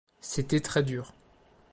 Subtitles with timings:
[0.19, 1.13] C'était très dur.